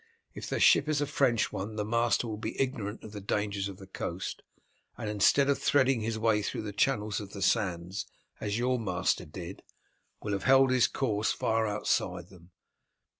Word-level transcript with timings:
If 0.33 0.49
their 0.49 0.59
ship 0.59 0.89
is 0.89 0.99
a 0.99 1.05
French 1.05 1.53
one 1.53 1.75
the 1.75 1.85
master 1.85 2.27
will 2.27 2.39
be 2.39 2.59
ignorant 2.59 3.03
of 3.03 3.11
the 3.11 3.21
dangers 3.21 3.67
of 3.69 3.77
the 3.77 3.85
coast, 3.85 4.41
and 4.97 5.07
instead 5.07 5.47
of 5.47 5.59
threading 5.59 6.01
his 6.01 6.17
way 6.17 6.41
through 6.41 6.63
the 6.63 6.73
channels 6.73 7.19
of 7.19 7.33
the 7.33 7.41
sands, 7.43 8.07
as 8.39 8.57
your 8.57 8.79
master 8.79 9.25
did, 9.25 9.61
will 10.19 10.33
have 10.33 10.45
held 10.45 10.71
his 10.71 10.87
course 10.87 11.31
far 11.31 11.67
outside 11.67 12.29
them. 12.29 12.49